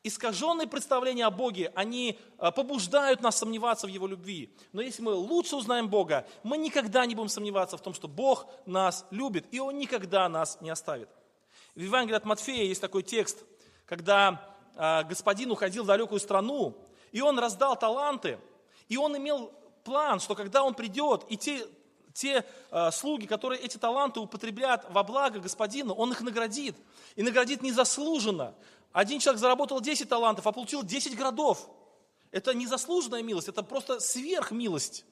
[0.08, 4.54] искаженные представления о Боге, они э, побуждают нас сомневаться в Его любви.
[4.74, 8.48] Но если мы лучше узнаем Бога, мы никогда не будем сомневаться в том, что Бог
[8.66, 11.10] нас любит, и Он никогда нас не оставит.
[11.76, 13.44] В Евангелии от Матфея есть такой текст,
[13.86, 16.78] когда э, господин уходил в далекую страну,
[17.12, 18.40] и он раздал таланты,
[18.90, 19.52] и он имел
[19.84, 21.66] план, что когда он придет, и те
[22.18, 26.76] те э, слуги, которые эти таланты употребляют во благо господину, он их наградит.
[27.16, 28.56] И наградит незаслуженно.
[28.98, 31.70] Один человек заработал 10 талантов, а получил 10 городов.
[32.32, 35.06] Это незаслуженная милость, это просто сверхмилость.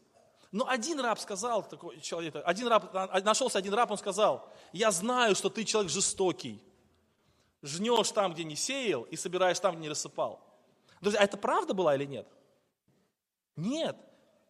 [0.52, 2.92] Но один раб сказал, такой человек, один раб,
[3.24, 6.64] нашелся один раб, он сказал, я знаю, что ты человек жестокий.
[7.62, 10.42] Жнешь там, где не сеял, и собираешь там, где не рассыпал.
[11.00, 12.28] Друзья, а это правда была или нет?
[13.56, 13.96] Нет.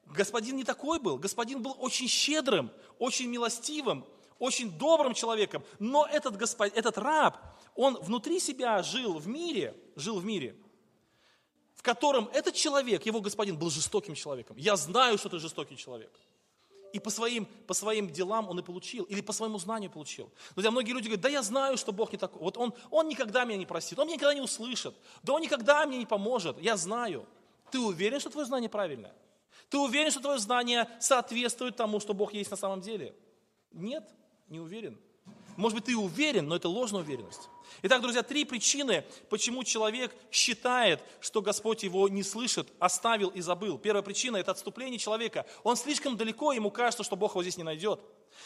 [0.05, 1.17] Господин не такой был.
[1.17, 4.05] Господин был очень щедрым, очень милостивым,
[4.39, 5.61] очень добрым человеком.
[5.79, 6.71] Но этот, господ...
[6.73, 7.37] этот раб,
[7.75, 10.55] он внутри себя жил в мире, жил в мире,
[11.75, 14.57] в котором этот человек, его господин, был жестоким человеком.
[14.57, 16.11] Я знаю, что ты жестокий человек.
[16.93, 20.31] И по своим, по своим делам он и получил, или по своему знанию получил.
[20.53, 22.41] Друзья, многие люди говорят, да я знаю, что Бог не такой.
[22.41, 25.85] Вот он, он никогда меня не простит, он меня никогда не услышит, да он никогда
[25.85, 27.27] мне не поможет, я знаю.
[27.69, 29.13] Ты уверен, что твое знание правильное?
[29.69, 33.13] Ты уверен, что твое знание соответствует тому, что Бог есть на самом деле?
[33.71, 34.07] Нет,
[34.47, 34.97] не уверен.
[35.55, 37.49] Может быть, ты уверен, но это ложная уверенность.
[37.81, 43.77] Итак, друзья, три причины, почему человек считает, что Господь его не слышит, оставил и забыл.
[43.77, 45.45] Первая причина– это отступление человека.
[45.63, 47.99] Он слишком далеко, ему кажется, что Бог его здесь не найдет.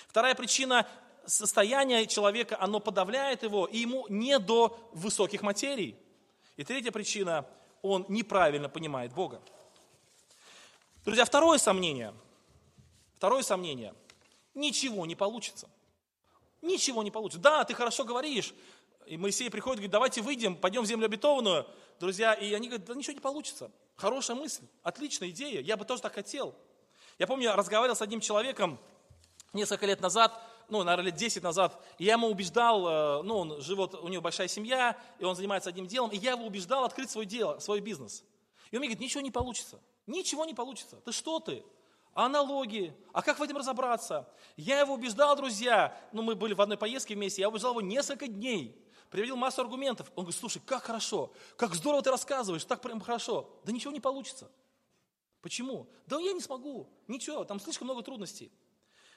[0.07, 0.87] Вторая причина–
[1.25, 5.95] состояние человека, оно подавляет его, и ему не до высоких материй.
[6.57, 7.45] И третья причина–
[7.81, 9.41] он неправильно понимает Бога.
[11.05, 12.13] Друзья, второе сомнение.
[13.15, 13.93] Второе сомнение.
[14.53, 15.69] Ничего не получится.
[16.61, 17.41] Ничего не получится.
[17.41, 18.53] Да, ты хорошо говоришь.
[19.05, 21.65] И Моисей приходит говорит, давайте выйдем, пойдем в землю обетованную.
[21.99, 23.71] Друзья, и они говорят, да ничего не получится.
[23.95, 26.55] Хорошая мысль, отличная идея, я бы тоже так хотел.
[27.17, 28.79] Я помню, я разговаривал с одним человеком
[29.51, 33.61] несколько лет назад, ну, наверное, лет 10 назад, и я ему убеждал, э, ну, он
[33.61, 37.09] живет, у него большая семья, и он занимается одним делом, и я его убеждал открыть
[37.09, 38.23] свое дело, свой бизнес.
[38.71, 40.97] И он мне говорит, ничего не получится, ничего не получится.
[41.03, 41.63] Ты что ты?
[42.13, 42.27] А
[43.13, 44.27] а как в этом разобраться?
[44.57, 48.27] Я его убеждал, друзья, ну, мы были в одной поездке вместе, я убеждал его несколько
[48.27, 48.75] дней,
[49.09, 50.11] приводил массу аргументов.
[50.15, 53.59] Он говорит, слушай, как хорошо, как здорово ты рассказываешь, так прям хорошо.
[53.63, 54.51] Да ничего не получится.
[55.41, 55.89] Почему?
[56.07, 58.51] Да я не смогу, ничего, там слишком много трудностей.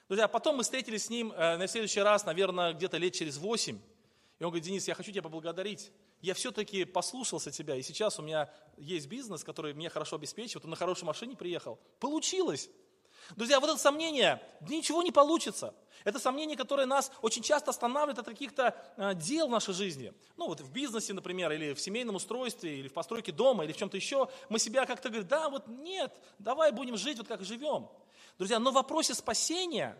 [0.07, 3.79] Друзья, потом мы встретились с ним э, на следующий раз, наверное, где-то лет через восемь.
[4.39, 5.91] И он говорит, Денис, я хочу тебя поблагодарить.
[6.21, 10.71] Я все-таки послушался тебя, и сейчас у меня есть бизнес, который мне хорошо обеспечивает, он
[10.71, 11.79] на хорошей машине приехал.
[11.99, 12.69] Получилось.
[13.35, 15.73] Друзья, вот это сомнение, ничего не получится.
[16.03, 20.13] Это сомнение, которое нас очень часто останавливает от каких-то э, дел в нашей жизни.
[20.35, 23.77] Ну вот в бизнесе, например, или в семейном устройстве, или в постройке дома, или в
[23.77, 24.29] чем-то еще.
[24.49, 27.89] Мы себя как-то говорим, да, вот нет, давай будем жить вот как живем.
[28.37, 29.97] Друзья, но в вопросе спасения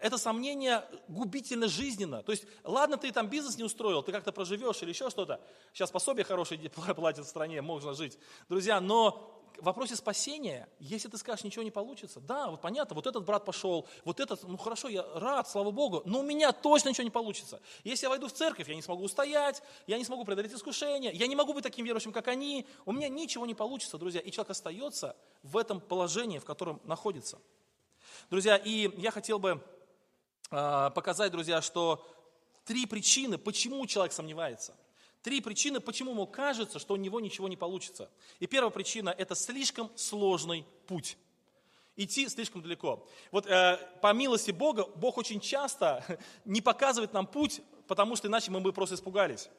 [0.00, 2.22] это сомнение губительно жизненно.
[2.22, 5.40] То есть, ладно, ты там бизнес не устроил, ты как-то проживешь или еще что-то.
[5.72, 8.18] Сейчас пособие хорошее платят в стране, можно жить.
[8.48, 13.06] Друзья, но в вопросе спасения, если ты скажешь, ничего не получится, да, вот понятно, вот
[13.06, 16.90] этот брат пошел, вот этот, ну хорошо, я рад, слава Богу, но у меня точно
[16.90, 17.60] ничего не получится.
[17.84, 21.26] Если я войду в церковь, я не смогу устоять, я не смогу преодолеть искушение, я
[21.26, 24.20] не могу быть таким верующим, как они, у меня ничего не получится, друзья.
[24.20, 27.38] И человек остается в этом положении, в котором находится.
[28.30, 29.62] Друзья, и я хотел бы
[30.50, 32.06] э, показать, друзья, что
[32.64, 34.74] три причины, почему человек сомневается–
[35.22, 38.10] Три причины, почему ему кажется, что у него ничего не получится.
[38.38, 41.16] И первая причина– это слишком сложный путь.
[41.96, 43.04] Идти слишком далеко.
[43.32, 46.04] Вот э, по милости Бога, Бог очень часто
[46.44, 49.50] не показывает нам путь, потому что иначе мы бы просто испугались.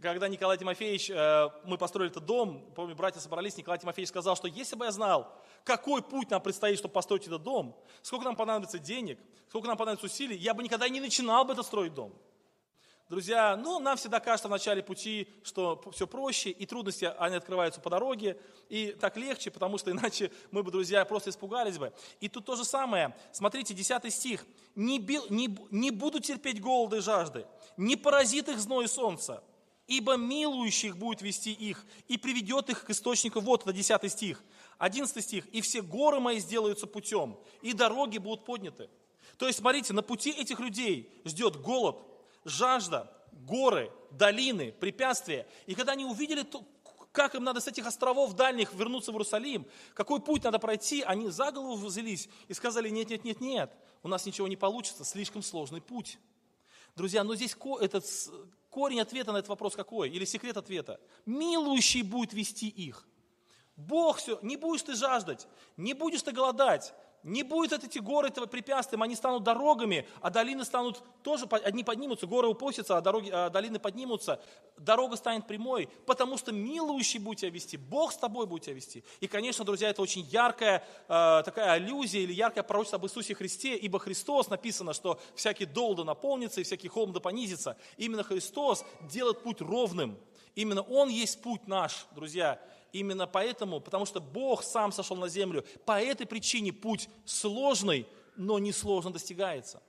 [0.00, 4.48] Когда Николай Тимофеевич, э, мы построили этот дом, помню, братья собрались, Николай Тимофеевич сказал, что
[4.48, 8.78] если бы я знал, какой путь нам предстоит, чтобы построить этот дом, сколько нам понадобится
[8.78, 9.18] денег,
[9.50, 12.14] сколько нам понадобится усилий, я бы никогда не начинал бы это строить дом.
[13.12, 17.78] Друзья, ну, нам всегда кажется в начале пути, что все проще, и трудности, они открываются
[17.78, 18.38] по дороге,
[18.70, 21.92] и так легче, потому что иначе мы бы, друзья, просто испугались бы.
[22.20, 23.14] И тут то же самое.
[23.30, 24.46] Смотрите, 10 стих.
[24.74, 27.44] «Не, бил, не, не буду терпеть голода и жажды,
[27.76, 29.44] не поразит их зной солнца,
[29.86, 33.40] ибо милующих будет вести их, и приведет их к источнику».
[33.40, 34.42] Вот это 10 стих.
[34.78, 35.46] 11 стих.
[35.48, 38.88] «И все горы мои сделаются путем, и дороги будут подняты».
[39.36, 41.96] То есть, смотрите, на пути этих людей ждет голод,
[42.44, 45.46] жажда, горы, долины, препятствия.
[45.66, 46.64] И когда они увидели, то,
[47.12, 51.28] как им надо с этих островов дальних вернуться в Иерусалим, какой путь надо пройти, они
[51.28, 55.42] за голову взялись и сказали, нет, нет, нет, нет, у нас ничего не получится, слишком
[55.42, 56.18] сложный путь.
[56.96, 58.04] Друзья, но здесь этот
[58.70, 60.10] корень ответа на этот вопрос какой?
[60.10, 61.00] Или секрет ответа?
[61.24, 63.06] Милующий будет вести их.
[63.76, 68.46] Бог все, не будешь ты жаждать, не будешь ты голодать, Не будет эти горы этого
[68.46, 73.48] препятствием, они станут дорогами, а долины станут тоже, одни поднимутся, горы упустятся, а, дороги, а
[73.48, 74.40] долины поднимутся.
[74.76, 79.04] Дорога станет прямой, потому что милующий будет тебя вести, Бог с тобой будет тебя вести.
[79.20, 83.76] И, конечно, друзья, это очень яркая э, такая аллюзия или яркое пророчество об Иисусе Христе,
[83.76, 87.76] ибо Христос написано, что всякий дол да наполнится и всякий холм да понизится.
[87.98, 90.18] Именно Христос делает путь ровным.
[90.56, 92.60] Именно Он есть путь наш, друзья.
[92.92, 95.64] Именно поэтому, потому что Бог сам сошел на землю.
[95.86, 99.82] По этой причине путь сложный, но не сложно достигается.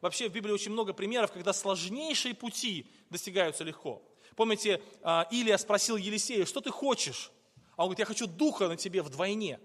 [0.00, 4.02] Вообще в Библии очень много примеров, когда сложнейшие пути достигаются легко.
[4.36, 7.32] Помните, а, Илия спросил Елисея, что ты хочешь?
[7.76, 9.58] А он говорит, я хочу духа на тебе вдвойне.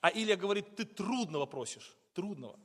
[0.00, 2.58] А Илия говорит, ты трудного просишь, трудного.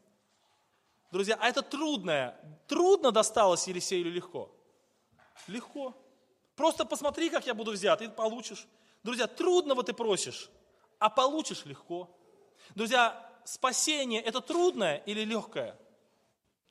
[1.11, 2.35] Друзья, а это трудное,
[2.67, 4.51] трудно досталось Елисею или легко?
[5.47, 5.93] Легко.
[6.55, 8.67] Просто посмотри, как я буду взят, и получишь.
[9.05, 10.49] Друзья, трудного ты просишь,
[10.97, 12.09] а получишь легко.
[12.73, 15.77] Друзья, спасение это трудное или легкое?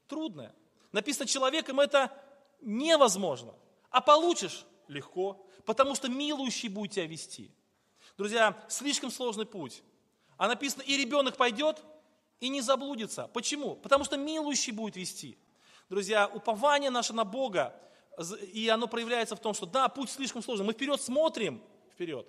[0.09, 0.53] Трудное.
[0.91, 2.11] Написано, человеком это
[2.61, 3.55] невозможно,
[3.89, 7.53] а получишь легко, потому что милующий будет тебя вести.
[8.19, 9.85] Друзья, слишком сложный путь.
[10.37, 11.85] А написано, и ребенок пойдет,
[12.41, 13.29] и не заблудится.
[13.29, 13.77] Почему?
[13.77, 15.39] Потому что милующий будет вести.
[15.89, 17.81] Друзья, упование наше на Бога,
[18.53, 20.67] и оно проявляется в том, что да, путь слишком сложный.
[20.67, 21.63] Мы вперед смотрим,
[21.95, 22.27] вперед.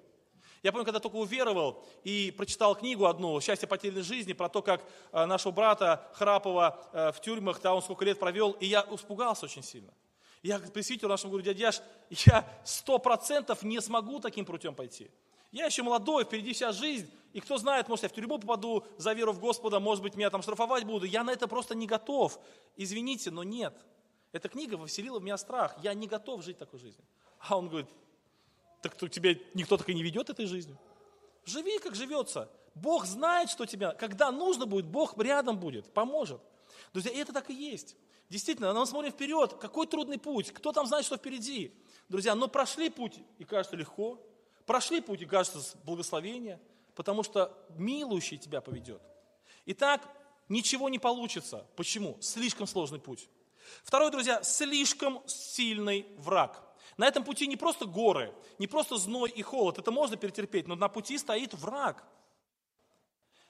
[0.64, 4.84] Я помню, когда только уверовал и прочитал книгу одну «Счастье потерянной жизни» про то, как
[5.12, 9.46] э, нашего брата Храпова э, в тюрьмах, там он сколько лет провел, и я испугался
[9.46, 9.94] очень сильно.
[10.42, 15.12] Я к пресвитеру нашему говорю, дядя Яш, я сто процентов не смогу таким путем пойти.
[15.52, 19.14] Я еще молодой, впереди вся жизнь, и кто знает, может, я в тюрьму попаду за
[19.14, 21.10] веру в Господа, может быть, меня там штрафовать будут.
[21.10, 22.40] Я на это просто не готов.
[22.76, 23.76] Извините, но нет.
[24.32, 25.76] Эта книга вселила в меня страх.
[25.84, 27.06] Я не готов жить такой жизнью.
[27.40, 27.90] А он говорит,
[28.90, 30.78] так тебе никто так и не ведет этой жизнью.
[31.46, 32.50] Живи, как живется.
[32.74, 36.42] Бог знает, что тебя, когда нужно будет, Бог рядом будет, поможет.
[36.94, 37.96] Друзья, это так и есть.
[38.30, 41.74] Действительно, мы смотрим вперед, какой трудный путь, кто там знает, что впереди.
[42.10, 44.20] Друзья, но прошли путь, и кажется легко.
[44.66, 46.60] Прошли путь, и кажется благословение,
[46.96, 49.02] потому что милующий тебя поведет.
[49.68, 50.02] Итак,
[50.50, 51.66] ничего не получится.
[51.76, 52.18] Почему?
[52.20, 53.30] Слишком сложный путь.
[53.84, 56.65] Второй, друзья, слишком сильный враг.
[56.98, 60.76] На этом пути не просто горы, не просто зной и холод, это можно перетерпеть, но
[60.76, 62.06] на пути стоит враг.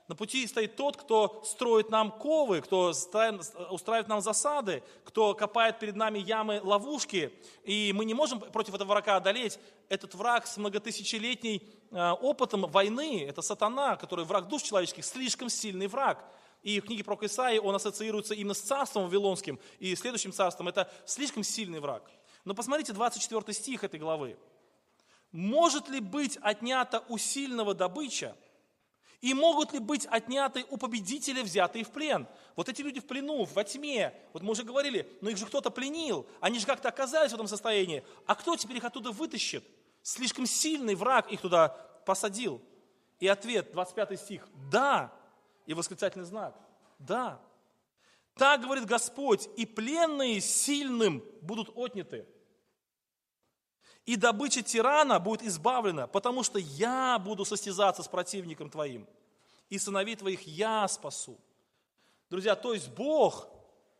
[0.07, 5.95] На пути стоит тот, кто строит нам ковы, кто устраивает нам засады, кто копает перед
[5.95, 7.33] нами ямы, ловушки.
[7.63, 9.57] И мы не можем против этого врага одолеть.
[9.89, 15.87] Этот враг с многотысячелетней э, опытом войны, это сатана, который враг душ человеческих, слишком сильный
[15.87, 16.23] враг.
[16.61, 20.67] И в книге про Исаии он ассоциируется именно с царством Вавилонским и следующим царством.
[20.67, 22.03] Это слишком сильный враг.
[22.45, 24.37] Но посмотрите 24 стих этой главы.
[25.31, 28.37] «Может ли быть отнята у сильного добыча,
[29.19, 32.27] и могут ли быть отняты у победителя, взятые в плен?
[32.55, 35.71] Вот эти люди в плену, во тьме, вот мы уже говорили, но их же кто-то
[35.71, 38.05] пленил, они же как-то оказались в этом состоянии.
[38.27, 39.65] А кто теперь их оттуда вытащит?
[40.03, 41.69] Слишком сильный враг их туда
[42.05, 42.61] посадил.
[43.19, 45.11] И ответ, 25 стих, да,
[45.65, 46.55] и восклицательный знак,
[46.99, 47.41] да.
[48.35, 52.27] Так говорит Господь, и пленные сильным будут отняты
[54.05, 59.07] и добыча тирана будет избавлена, потому что я буду состязаться с противником твоим,
[59.69, 61.37] и сыновей твоих я спасу.
[62.29, 63.47] Друзья, то есть Бог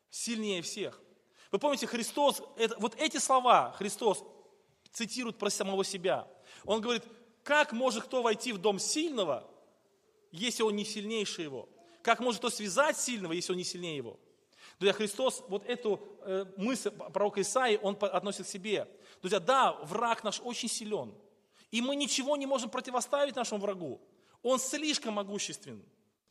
[0.09, 1.01] сильнее всех.
[1.51, 4.23] Вы помните, Христос, это, вот эти слова Христос
[4.91, 6.27] цитирует про самого себя.
[6.65, 7.03] Он говорит,
[7.43, 9.49] как может кто войти в дом сильного,
[10.31, 11.69] если он не сильнейший его?
[12.01, 14.19] Как может кто связать сильного, если он не сильнее его?
[14.79, 18.87] Друзья, Христос вот эту э, мысль пророка Исаии, он относит к себе.
[19.25, 21.11] Друзья, да, враг наш очень силен.
[21.71, 23.99] И мы ничего не можем противоставить нашему врагу.
[24.43, 25.83] Он слишком могуществен.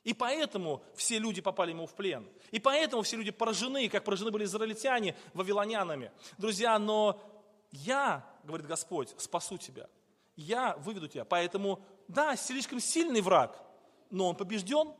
[0.05, 2.25] И поэтому все люди попали ему в плен.
[2.53, 6.13] И поэтому все люди поражены, как поражены были израильтяне вавилонянами.
[6.39, 7.21] Друзья, но
[7.73, 9.89] я, говорит Господь, спасу тебя.
[10.37, 11.25] Я выведу тебя.
[11.25, 13.61] Поэтому, да, слишком сильный враг,
[14.09, 14.95] но он побежден,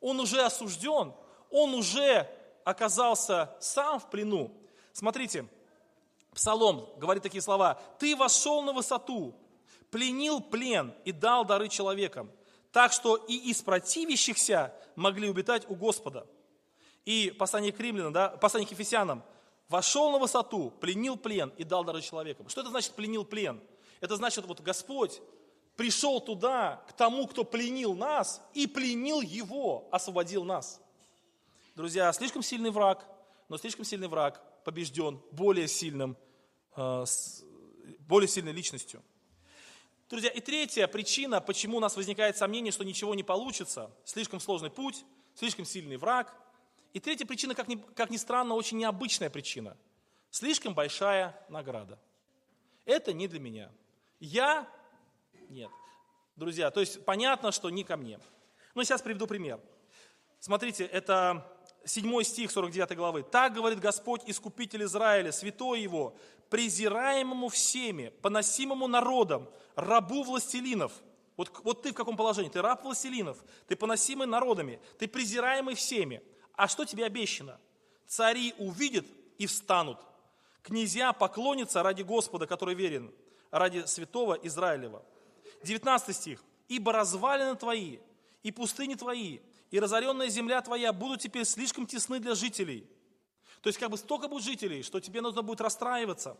[0.00, 1.14] он уже осужден,
[1.52, 2.28] он уже
[2.64, 4.52] оказался сам в плену.
[4.92, 5.46] Смотрите,
[6.38, 7.80] Псалом говорит такие слова.
[7.98, 9.34] «Ты вошел на высоту,
[9.90, 12.30] пленил плен и дал дары человекам,
[12.70, 16.28] так что и из противящихся могли убитать у Господа».
[17.04, 19.24] И послание к римлянам, да, послание к ефесянам.
[19.68, 22.48] «Вошел на высоту, пленил плен и дал дары человекам».
[22.48, 23.60] Что это значит пленил плен?
[23.98, 25.20] Это значит, вот Господь
[25.74, 30.80] пришел туда, к тому, кто пленил нас, и пленил его, освободил нас.
[31.74, 33.04] Друзья, слишком сильный враг,
[33.48, 36.16] но слишком сильный враг побежден более сильным,
[38.06, 39.02] более сильной личностью.
[40.08, 44.70] Друзья, и третья причина, почему у нас возникает сомнение, что ничего не получится, слишком сложный
[44.70, 45.04] путь,
[45.34, 46.34] слишком сильный враг.
[46.94, 49.76] И третья причина, как ни, как ни странно, очень необычная причина.
[50.30, 51.98] Слишком большая награда.
[52.86, 53.70] Это не для меня.
[54.18, 54.66] Я?
[55.50, 55.70] Нет.
[56.36, 58.18] Друзья, то есть понятно, что не ко мне.
[58.74, 59.60] Ну, сейчас приведу пример.
[60.40, 61.46] Смотрите, это
[61.84, 63.22] 7 стих 49 главы.
[63.22, 66.14] «Так говорит Господь, Искупитель Израиля, святой его,
[66.50, 70.92] презираемому всеми, поносимому народом, рабу властелинов».
[71.36, 72.50] Вот, вот ты в каком положении?
[72.50, 76.20] Ты раб властелинов, ты поносимый народами, ты презираемый всеми.
[76.54, 77.60] А что тебе обещано?
[78.08, 79.06] Цари увидят
[79.38, 79.98] и встанут.
[80.62, 83.14] Князья поклонятся ради Господа, который верен,
[83.52, 85.02] ради святого Израилева.
[85.62, 86.44] 19 стих.
[86.68, 87.98] «Ибо развалины твои,
[88.42, 89.38] и пустыни твои,
[89.70, 92.88] и разоренная земля твоя будут теперь слишком тесны для жителей».
[93.62, 96.36] То есть как бы столько будет жителей, что тебе нужно будет расстраиваться.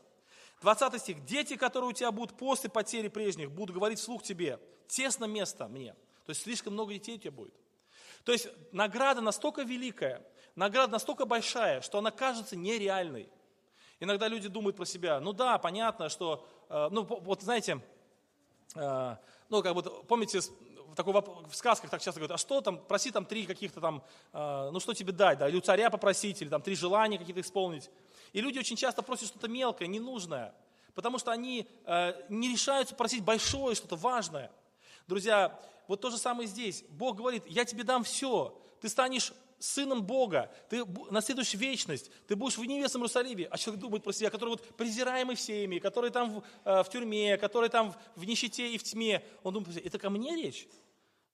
[0.60, 1.24] 20 стих.
[1.24, 5.94] «Дети, которые у тебя будут после потери прежних, будут говорить вслух тебе, тесно место мне».
[6.26, 7.54] То есть слишком много детей у тебя будет.
[8.24, 10.22] То есть награда настолько великая,
[10.54, 13.30] награда настолько большая, что она кажется нереальной.
[14.00, 17.80] Иногда люди думают про себя, ну да, понятно, что, э, ну вот знаете,
[18.76, 19.16] э,
[19.48, 20.40] ну как бы, помните,
[20.98, 21.14] такой
[21.48, 24.80] в сказках так часто говорят, а что там, проси там три каких-то там, э, ну
[24.80, 27.88] что тебе дать, да, или у царя попросить, или там три желания какие-то исполнить.
[28.32, 30.54] И люди очень часто просят что-то мелкое, ненужное,
[30.94, 34.50] потому что они э, не решаются просить большое, что-то важное.
[35.06, 36.84] Друзья, вот то же самое здесь.
[36.90, 38.60] Бог говорит, я тебе дам все.
[38.80, 43.46] Ты станешь сыном Бога, ты наследуешь вечность, ты будешь в небесном Иерусалиме.
[43.46, 47.36] А человек думает про себя, который вот презираемый всеми, который там в, э, в тюрьме,
[47.36, 49.24] который там в, в нищете и в тьме.
[49.42, 50.68] Он думает, это ко мне речь?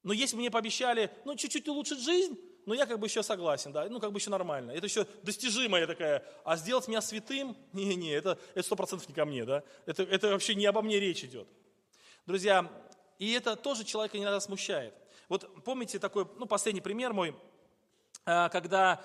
[0.05, 3.89] Но если мне пообещали, ну, чуть-чуть улучшить жизнь, ну, я как бы еще согласен, да,
[3.89, 4.71] ну, как бы еще нормально.
[4.71, 6.23] Это еще достижимая такая.
[6.45, 7.57] А сделать меня святым?
[7.73, 9.63] Не-не, это сто процентов не ко мне, да.
[9.87, 11.49] Это, это вообще не обо мне речь идет.
[12.27, 12.71] Друзья,
[13.19, 14.95] и это тоже человека иногда смущает.
[15.29, 17.35] Вот помните такой, ну, последний пример мой,
[18.27, 19.03] а, когда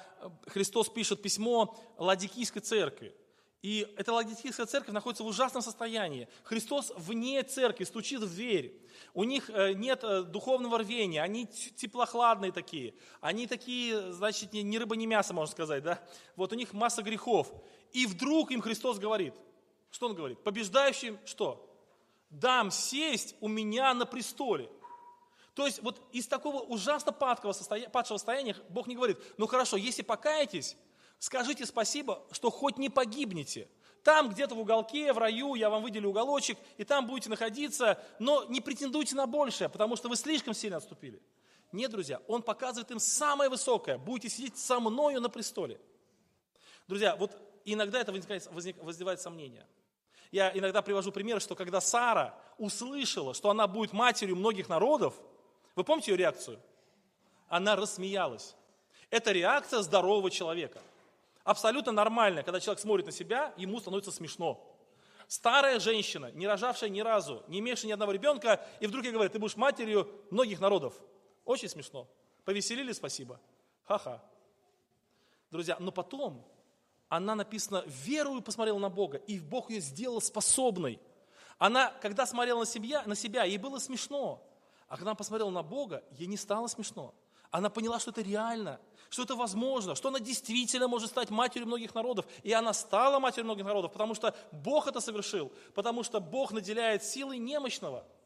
[0.48, 3.16] Христос пишет письмо Ладикийской церкви.
[3.62, 6.30] И эта Ладикийская церковь находится в ужасном состоянии.
[6.44, 8.74] Христос вне церкви, стучит в дверь.
[9.14, 12.94] У них э, нет э, духовного рвения, они теплохладные такие.
[13.20, 16.02] Они такие, значит, ни рыба, ни мясо, можно сказать, да?
[16.38, 17.52] Вот у них масса грехов.
[17.92, 19.34] И вдруг им Христос говорит,
[19.92, 20.42] что Он говорит?
[20.42, 21.66] Побеждающим что?
[22.30, 24.70] Дам сесть у меня на престоле.
[25.54, 29.76] То есть вот из такого ужасно падкого состояния, падшего состояния Бог не говорит, ну хорошо,
[29.76, 30.78] если покаетесь,
[31.20, 33.70] скажите спасибо, что хоть не погибнете.
[34.04, 38.46] Там где-то в уголке, в раю, я вам выделю уголочек, и там будете находиться, но
[38.46, 41.22] не претендуйте на большее, потому что вы слишком сильно отступили.
[41.72, 43.98] Нет, друзья, Он показывает им самое высокое.
[43.98, 45.80] Будете сидеть со мною на престоле.
[46.88, 49.68] Друзья, вот иногда это возникает, возник, возникает сомнение.
[50.32, 55.14] Я иногда привожу пример, что когда Сара услышала, что она будет матерью многих народов,
[55.76, 56.60] вы помните ее реакцию?
[57.48, 58.56] Она рассмеялась.
[59.10, 60.82] Это реакция здорового человека.
[61.44, 64.66] Абсолютно нормально, когда человек смотрит на себя, ему становится смешно.
[65.28, 69.34] Старая женщина, не рожавшая ни разу, не имевшая ни одного ребенка, и вдруг ей говорят,
[69.34, 70.96] ты будешь матерью многих народов.
[71.46, 72.08] Очень смешно.
[72.46, 73.40] Повеселили, спасибо.
[73.86, 74.24] Ха-ха.
[75.52, 76.46] Друзья, но потом
[77.10, 81.00] она написано, верую посмотрела на Бога, и Бог ее сделал способной.
[81.58, 84.48] Она, когда смотрела на себя, на себя, ей было смешно.
[84.88, 87.14] А когда она посмотрела на Бога, ей не стало смешно.
[87.52, 88.80] Она поняла, что это реально,
[89.10, 92.26] что это возможно, что она действительно может стать матерью многих народов.
[92.44, 97.04] И она стала матерью многих народов, потому что Бог это совершил, потому что Бог наделяет
[97.04, 98.06] силой немощного–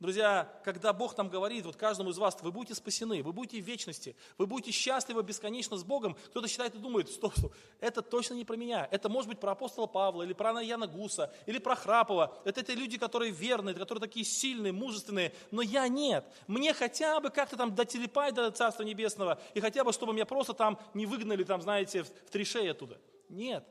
[0.00, 3.66] Друзья, когда Бог нам говорит, вот каждому из вас, вы будете спасены, вы будете в
[3.66, 8.32] вечности, вы будете счастливы бесконечно с Богом, кто-то считает и думает, стоп, стоп, это точно
[8.32, 11.76] не про меня, это может быть про апостола Павла, или про Яна Гуса, или про
[11.76, 17.20] Храпова, это те люди, которые верные, которые такие сильные, мужественные, но я нет, мне хотя
[17.20, 21.04] бы как-то там дотелепать до Царства Небесного, и хотя бы, чтобы меня просто там не
[21.04, 22.98] выгнали, там, знаете, в, в три шеи оттуда.
[23.28, 23.64] Нет.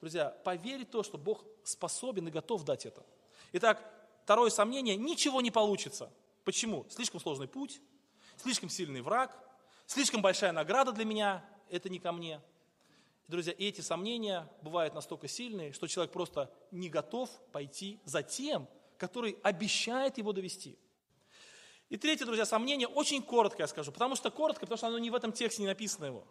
[0.00, 3.04] Друзья, поверить в то, что Бог способен и готов дать это.
[3.52, 3.82] Итак,
[4.22, 6.12] Второе сомнение, ничего не получится.
[6.44, 6.86] Почему?
[6.88, 7.80] Слишком сложный путь,
[8.36, 9.36] слишком сильный враг,
[9.86, 12.40] слишком большая награда для меня, это не ко мне.
[13.28, 18.68] Друзья, и эти сомнения бывают настолько сильные, что человек просто не готов пойти за тем,
[18.98, 20.76] который обещает его довести.
[21.88, 25.10] И третье, друзья, сомнение, очень коротко я скажу, потому что коротко, потому что оно не
[25.10, 26.24] в этом тексте не написано его.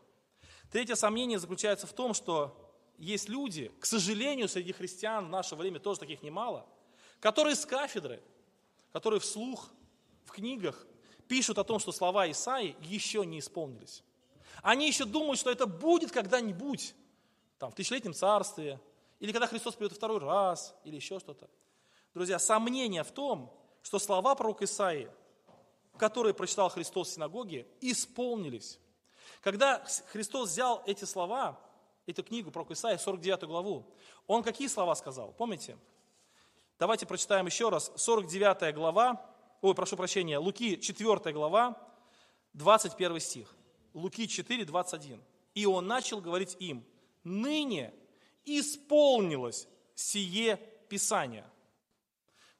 [0.72, 2.56] Третье сомнение заключается в том, что
[2.98, 6.66] есть люди, к сожалению, среди христиан в наше время тоже таких немало–
[7.20, 8.22] которые с кафедры,
[8.92, 9.70] которые вслух
[10.26, 10.86] в книгах
[11.28, 14.04] пишут о том, что слова Исаи еще не исполнились.
[14.62, 16.96] Они еще думают, что это будет когда-нибудь,
[17.58, 18.80] там, в тысячелетнем царстве,
[19.20, 21.50] или когда Христос придет второй раз, или еще что-то.
[22.14, 23.54] Друзья, сомнение в том,
[23.84, 25.10] что слова пророка Исаии
[26.00, 28.80] которые прочитал Христос в синагоге, исполнились.
[29.42, 31.60] Когда Христос взял эти слова,
[32.08, 33.86] эту книгу про Исаия, 49 главу,
[34.26, 35.34] Он какие слова сказал?
[35.34, 35.78] Помните?
[36.80, 37.92] Давайте прочитаем еще раз.
[37.98, 39.22] 49 глава,
[39.62, 41.78] ой, прошу прощения, Луки 4 глава,
[42.54, 43.54] 21 стих.
[43.94, 45.22] Луки 4, 21.
[45.56, 46.86] И он начал говорить им,
[47.26, 47.94] ныне
[48.46, 50.58] исполнилось сие
[50.88, 51.46] Писание.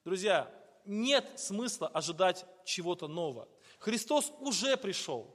[0.04, 0.52] Друзья,
[0.84, 3.48] нет смысла ожидать чего-то нового.
[3.78, 5.34] Христос уже пришел.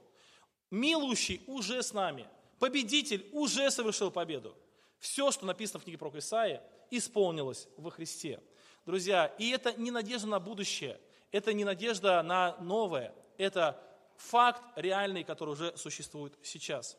[0.70, 2.28] Милующий уже с нами.
[2.60, 4.56] Победитель уже совершил победу.
[4.98, 8.40] Все, что написано в книге про Исаия, исполнилось во Христе.
[8.86, 11.00] Друзья, и это не надежда на будущее,
[11.32, 13.82] это не надежда на новое, это
[14.16, 16.96] факт реальный, который уже существует сейчас.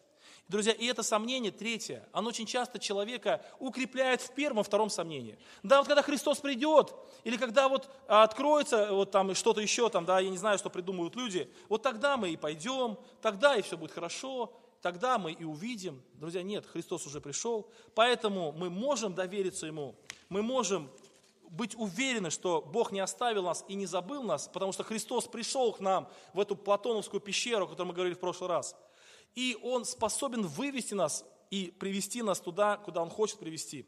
[0.50, 5.40] Друзья, и это сомнение, третье, оно очень часто человека укрепляет в первом, втором сомнении.
[5.64, 10.20] Да, вот когда Христос придет, или когда вот откроется вот там что-то еще, там, да,
[10.20, 13.92] я не знаю, что придумывают люди, вот тогда мы и пойдем, тогда и все будет
[13.92, 16.04] хорошо, тогда мы и увидим.
[16.16, 19.96] Друзья, нет, Христос уже пришел, поэтому мы можем довериться Ему,
[20.28, 20.90] мы можем
[21.50, 25.74] быть уверены, что Бог не оставил нас и не забыл нас, потому что Христос пришел
[25.74, 28.76] к нам в эту платоновскую пещеру, о которой мы говорили в прошлый раз.
[29.36, 33.88] И Он способен вывести нас и привести нас туда, куда Он хочет привести.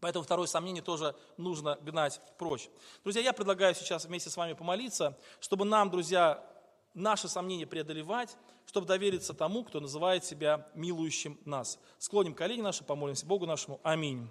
[0.00, 2.68] Поэтому второе сомнение тоже нужно гнать прочь.
[3.02, 6.44] Друзья, я предлагаю сейчас вместе с вами помолиться, чтобы нам, друзья,
[6.92, 11.78] наши сомнения преодолевать, чтобы довериться тому, кто называет себя милующим нас.
[11.98, 13.80] Склоним колени наши, помолимся Богу нашему.
[13.82, 14.28] Аминь.